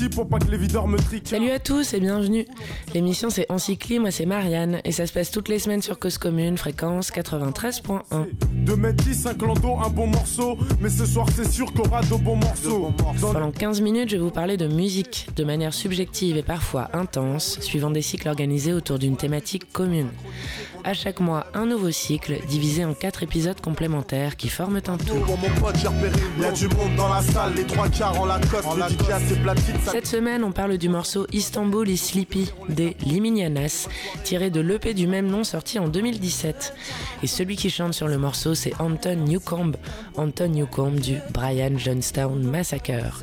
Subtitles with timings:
[0.00, 1.28] petit pour pas que les videurs me triquent.
[1.28, 2.46] Salut à tous et bienvenue.
[2.94, 6.18] L'émission c'est Encycli, moi c'est Marianne et ça se passe toutes les semaines sur Cause
[6.18, 8.00] Commune, fréquence 93.1.
[8.52, 10.58] 2 mètres 10, un clando, un bon morceau.
[10.80, 12.92] Mais ce soir c'est sûr qu'on aura de bons morceaux.
[13.20, 17.60] Pendant 15 minutes, je vais vous parler de musique, de manière subjective et parfois intense,
[17.60, 20.08] suivant des cycles organisés autour d'une thématique commune.
[20.82, 25.14] À chaque mois, un nouveau cycle, divisé en 4 épisodes complémentaires qui forment un tout.
[29.92, 33.88] Cette semaine, on parle du morceau Istanbul is Sleepy des Liminianas,
[34.24, 36.74] tiré de l'EP du même nom sorti en 2017.
[37.22, 39.72] Et celui qui chante sur le morceau, c'est Anton Newcomb,
[40.16, 43.22] Anton Newcomb du Brian Johnstown Massacre.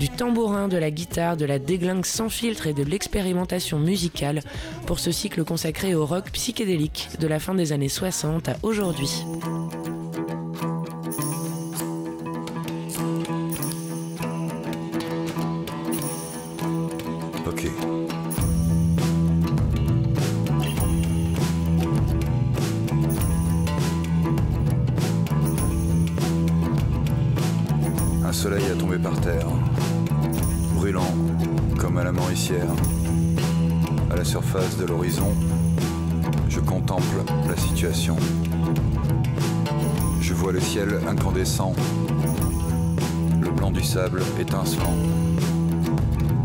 [0.00, 4.40] Du tambourin, de la guitare, de la déglingue sans filtre et de l'expérimentation musicale
[4.86, 9.26] pour ce cycle consacré au rock psychédélique de la fin des années 60 à aujourd'hui.
[28.30, 29.48] Un soleil a tombé par terre,
[31.78, 32.66] comme à la Mauricière.
[34.10, 35.32] À la surface de l'horizon,
[36.48, 38.16] je contemple la situation.
[40.20, 41.74] Je vois le ciel incandescent,
[43.40, 44.94] le blanc du sable étincelant.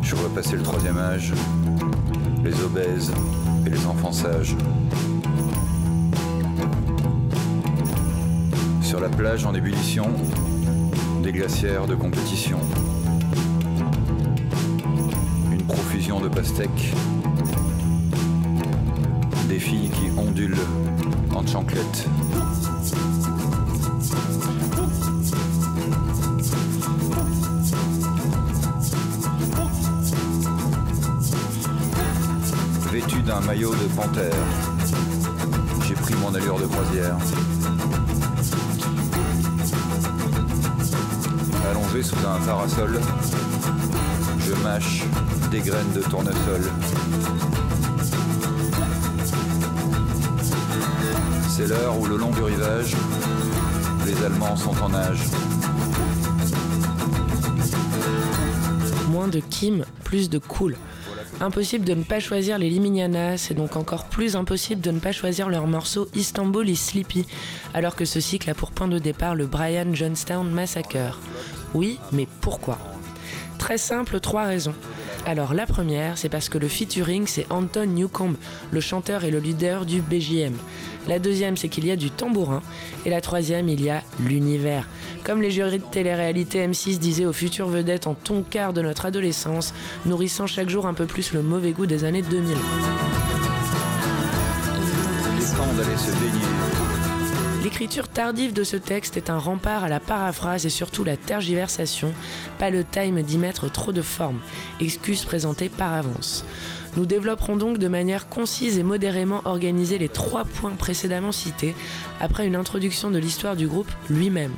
[0.01, 1.33] Je vois passer le troisième âge,
[2.43, 3.11] les obèses
[3.65, 4.55] et les enfants sages.
[8.81, 10.09] Sur la plage en ébullition,
[11.23, 12.59] des glacières de compétition.
[16.05, 16.93] De pastèques.
[19.49, 20.55] Des filles qui ondulent
[21.35, 22.07] en chanclettes.
[32.91, 34.31] Vêtu d'un maillot de panthère,
[35.87, 37.17] j'ai pris mon allure de croisière.
[41.71, 42.99] Allongé sous un parasol,
[44.45, 45.01] je mâche
[45.49, 46.61] des graines de tournesol.
[51.49, 52.95] C'est l'heure où le long du rivage,
[54.05, 55.19] les Allemands sont en nage.
[59.09, 60.75] Moins de Kim, plus de cool.
[61.39, 65.11] Impossible de ne pas choisir les Liminianas, c'est donc encore plus impossible de ne pas
[65.11, 67.25] choisir leur morceau Istanbul is Sleepy,
[67.73, 71.19] alors que ce cycle a pour point de départ le Brian Johnstown Massacre.
[71.73, 72.77] Oui, mais pourquoi?
[73.65, 74.75] Très simple, trois raisons.
[75.25, 78.35] Alors la première, c'est parce que le featuring, c'est Anton Newcomb,
[78.69, 80.53] le chanteur et le leader du BJM.
[81.07, 82.61] La deuxième, c'est qu'il y a du tambourin.
[83.07, 84.87] Et la troisième, il y a l'univers.
[85.23, 89.07] Comme les jurys de télé-réalité M6 disaient aux futures vedettes en ton quart de notre
[89.07, 89.73] adolescence,
[90.05, 92.55] nourrissant chaque jour un peu plus le mauvais goût des années 2000.
[95.33, 96.94] Il est temps d'aller se baigner.
[97.65, 102.13] L'écriture tardive de ce texte est un rempart à la paraphrase et surtout la tergiversation,
[102.59, 104.37] pas le time d'y mettre trop de forme,
[104.79, 106.45] excuse présentée par avance.
[106.95, 111.73] Nous développerons donc de manière concise et modérément organisée les trois points précédemment cités,
[112.21, 114.53] après une introduction de l'histoire du groupe lui-même.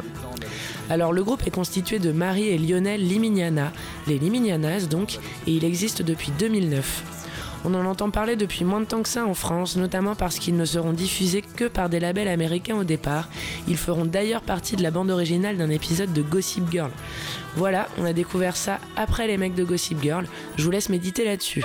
[0.90, 3.72] Alors le groupe est constitué de Marie et Lionel Limignana,
[4.08, 7.27] les Limignanas donc, et il existe depuis 2009.
[7.66, 10.56] On en entend parler depuis moins de temps que ça en France, notamment parce qu'ils
[10.56, 13.28] ne seront diffusés que par des labels américains au départ.
[13.68, 16.92] Ils feront d'ailleurs partie de la bande originale d'un épisode de Gossip Girl.
[17.56, 20.26] Voilà, on a découvert ça après les mecs de Gossip Girl.
[20.58, 21.64] Je vous laisse méditer là-dessus.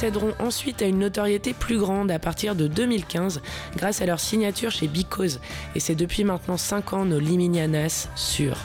[0.00, 3.42] Accéderont ensuite à une notoriété plus grande à partir de 2015
[3.76, 5.40] grâce à leur signature chez Because
[5.74, 8.56] et c'est depuis maintenant 5 ans nos Liminianas sûrs.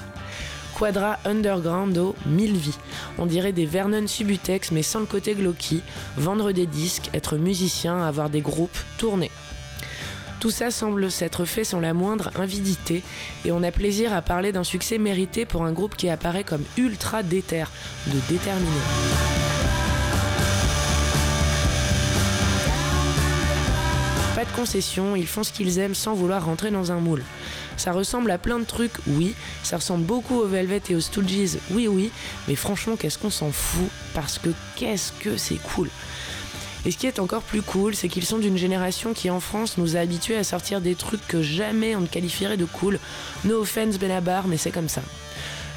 [0.77, 2.77] Quadra Undergroundo, 1000 vies.
[3.17, 5.81] On dirait des Vernon Subutex mais sans le côté glauqui,
[6.15, 9.29] vendre des disques, être musicien, avoir des groupes, tourner.
[10.39, 13.03] Tout ça semble s'être fait sans la moindre invidité
[13.43, 16.63] et on a plaisir à parler d'un succès mérité pour un groupe qui apparaît comme
[16.77, 17.65] ultra déter,
[18.07, 19.44] de déterminé.
[24.35, 27.23] Pas de concession, ils font ce qu'ils aiment sans vouloir rentrer dans un moule.
[27.77, 29.33] Ça ressemble à plein de trucs, oui.
[29.63, 32.11] Ça ressemble beaucoup aux Velvet et aux Stooges, oui, oui.
[32.49, 33.87] Mais franchement, qu'est-ce qu'on s'en fout?
[34.13, 35.89] Parce que qu'est-ce que c'est cool
[36.87, 39.79] et ce qui est encore plus cool, c'est qu'ils sont d'une génération qui en France
[39.79, 42.99] nous a habitués à sortir des trucs que jamais on ne qualifierait de cool.
[43.43, 45.01] No offense Benabar, mais c'est comme ça.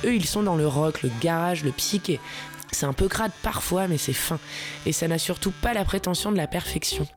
[0.04, 2.20] Eux, ils sont dans le rock, le garage, le psyché.
[2.72, 4.38] C'est un peu crade parfois, mais c'est fin.
[4.84, 7.08] Et ça n'a surtout pas la prétention de la perfection.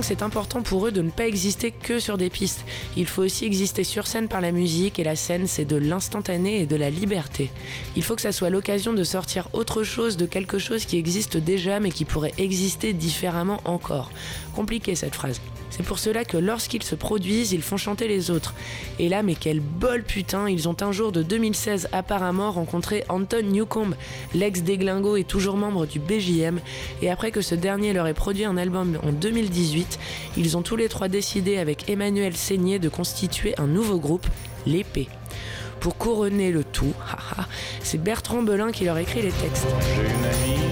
[0.00, 2.64] Que c'est important pour eux de ne pas exister que sur des pistes.
[2.96, 6.60] Il faut aussi exister sur scène par la musique et la scène c'est de l'instantané
[6.60, 7.50] et de la liberté.
[7.96, 11.36] Il faut que ça soit l'occasion de sortir autre chose de quelque chose qui existe
[11.36, 14.10] déjà mais qui pourrait exister différemment encore.
[14.54, 15.40] Compliqué cette phrase.
[15.76, 18.54] C'est pour cela que lorsqu'ils se produisent, ils font chanter les autres.
[19.00, 23.42] Et là, mais quel bol putain, ils ont un jour de 2016 apparemment rencontré Anton
[23.42, 23.96] Newcomb,
[24.36, 26.60] l'ex déglingo et toujours membre du BJM.
[27.02, 29.98] Et après que ce dernier leur ait produit un album en 2018,
[30.36, 34.28] ils ont tous les trois décidé avec Emmanuel Seigné de constituer un nouveau groupe,
[34.66, 35.08] l'épée.
[35.80, 36.94] Pour couronner le tout,
[37.82, 39.66] c'est Bertrand Belin qui leur écrit les textes.
[39.80, 40.64] J'ai une amie,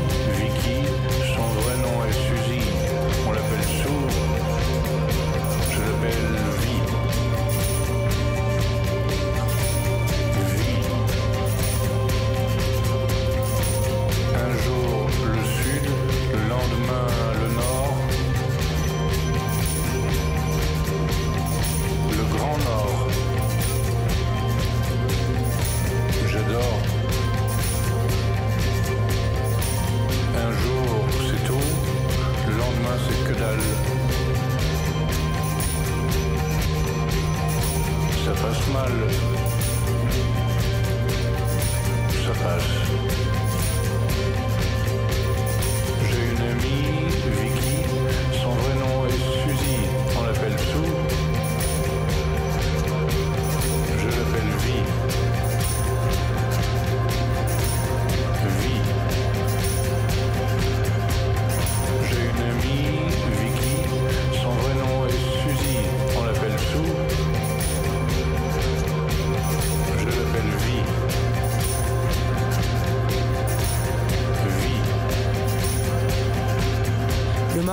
[16.82, 17.21] le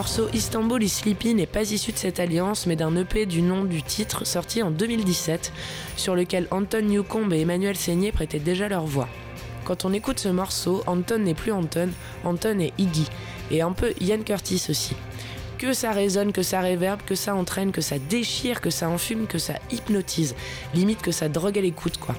[0.10, 3.64] morceau Istanbul is Sleepy n'est pas issu de cette alliance, mais d'un EP du nom
[3.64, 5.54] du titre sorti en 2017,
[5.98, 9.08] sur lequel Anton Newcomb et Emmanuel Seigné prêtaient déjà leur voix.
[9.66, 11.90] Quand on écoute ce morceau, Anton n'est plus Anton,
[12.24, 13.06] Anton est Iggy,
[13.52, 14.96] et un peu Ian Curtis aussi.
[15.60, 19.28] Que ça résonne, que ça réverbe, que ça entraîne, que ça déchire, que ça enfume,
[19.28, 20.34] que ça hypnotise.
[20.74, 22.16] Limite que ça drogue à l'écoute, quoi.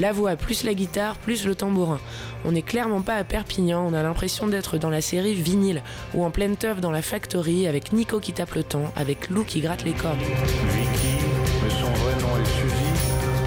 [0.00, 1.98] La voix, plus la guitare, plus le tambourin.
[2.44, 5.82] On n'est clairement pas à Perpignan, on a l'impression d'être dans la série Vinyle,
[6.14, 9.42] ou en pleine teuf dans la factory, avec Nico qui tape le temps, avec Lou
[9.42, 10.18] qui gratte les cordes.
[10.18, 11.16] Vicky,
[11.64, 12.84] mais son vrai nom est Suzy,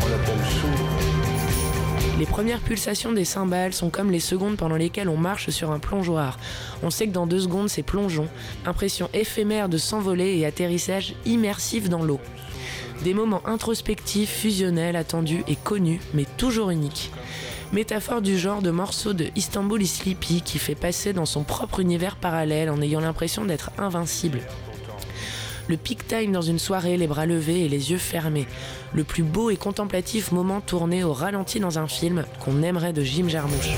[0.03, 2.19] on l'appelle Sue.
[2.19, 5.79] Les premières pulsations des cymbales sont comme les secondes pendant lesquelles on marche sur un
[5.79, 6.37] plongeoir.
[6.83, 8.27] On sait que dans deux secondes c'est plongeon,
[8.65, 12.19] impression éphémère de s'envoler et atterrissage immersif dans l'eau.
[13.03, 17.11] Des moments introspectifs, fusionnels, attendus et connus, mais toujours uniques.
[17.73, 21.79] Métaphore du genre de morceau de Istanbul is Sleepy qui fait passer dans son propre
[21.79, 24.41] univers parallèle en ayant l'impression d'être invincible.
[25.67, 28.47] Le peak time dans une soirée, les bras levés et les yeux fermés.
[28.93, 33.03] Le plus beau et contemplatif moment tourné au ralenti dans un film qu'on aimerait de
[33.03, 33.77] Jim Jarmusch.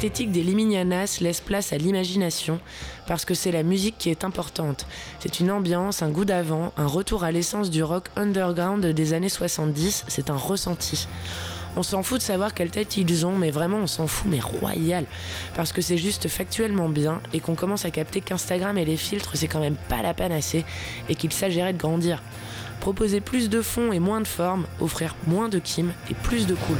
[0.00, 2.58] L'esthétique des Liminianas laisse place à l'imagination
[3.06, 4.86] parce que c'est la musique qui est importante.
[5.18, 9.28] C'est une ambiance, un goût d'avant, un retour à l'essence du rock underground des années
[9.28, 11.06] 70, c'est un ressenti.
[11.76, 14.40] On s'en fout de savoir quelle tête ils ont, mais vraiment on s'en fout, mais
[14.40, 15.04] royal.
[15.54, 19.32] Parce que c'est juste factuellement bien et qu'on commence à capter qu'Instagram et les filtres
[19.34, 20.64] c'est quand même pas la panacée
[21.10, 22.22] et qu'il s'agirait de grandir.
[22.80, 26.54] Proposer plus de fond et moins de forme, offrir moins de kim et plus de
[26.54, 26.78] cool.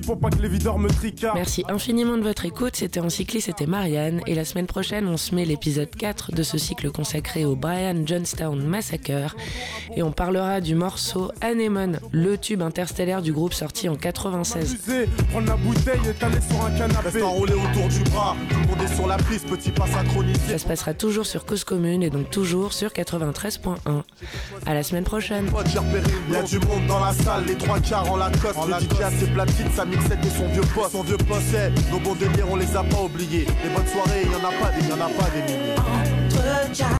[0.00, 1.36] Pour pas que les videurs me tricardent.
[1.36, 2.76] Merci infiniment de votre écoute.
[2.76, 4.20] C'était Encycli, c'était Marianne.
[4.26, 8.04] Et la semaine prochaine, on se met l'épisode 4 de ce cycle consacré au Brian
[8.04, 9.36] Johnstown Massacre.
[9.94, 14.72] Et on parlera du morceau Anemone, le tube interstellaire du groupe sorti en 96.
[14.72, 17.08] Abuser, prendre la bouteille et t'aller sur un canapé.
[17.08, 20.40] Reste enroulé autour du bras, tout le monde est sur la piste, petit pas synchronisé.
[20.48, 23.76] Ça se passera toujours sur Cause Commune et donc toujours sur 93.1.
[24.66, 25.48] À la semaine prochaine.
[25.48, 28.16] Repéré une Y'a du monde dans la salle, les trois quarts en.
[28.16, 28.22] Le
[28.80, 30.92] DJ a platines, mixette et son vieux poste.
[30.92, 31.56] Son vieux poste,
[31.90, 33.46] nos bons délires, on les a pas oubliés.
[33.62, 35.74] Les bonnes soirées, y en a pas des, y en a pas des milliers.